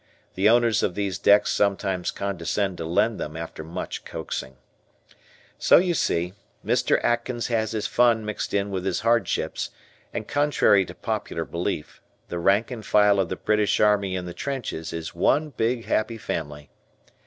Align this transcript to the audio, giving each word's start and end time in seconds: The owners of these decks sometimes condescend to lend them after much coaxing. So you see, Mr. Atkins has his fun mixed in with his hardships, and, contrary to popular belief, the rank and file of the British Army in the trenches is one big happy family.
The 0.33 0.49
owners 0.49 0.81
of 0.81 0.95
these 0.95 1.19
decks 1.19 1.51
sometimes 1.51 2.09
condescend 2.09 2.79
to 2.79 2.85
lend 2.85 3.19
them 3.19 3.37
after 3.37 3.63
much 3.63 4.03
coaxing. 4.03 4.55
So 5.59 5.77
you 5.77 5.93
see, 5.93 6.33
Mr. 6.65 6.99
Atkins 7.03 7.49
has 7.49 7.73
his 7.73 7.85
fun 7.85 8.25
mixed 8.25 8.51
in 8.51 8.71
with 8.71 8.83
his 8.83 9.01
hardships, 9.01 9.69
and, 10.11 10.27
contrary 10.27 10.85
to 10.85 10.95
popular 10.95 11.45
belief, 11.45 12.01
the 12.29 12.39
rank 12.39 12.71
and 12.71 12.83
file 12.83 13.19
of 13.19 13.29
the 13.29 13.35
British 13.35 13.79
Army 13.79 14.15
in 14.15 14.25
the 14.25 14.33
trenches 14.33 14.91
is 14.91 15.13
one 15.13 15.51
big 15.51 15.85
happy 15.85 16.17
family. 16.17 16.71